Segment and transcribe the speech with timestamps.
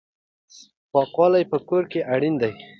[0.91, 2.51] پاکوالی په کور کې اړین دی.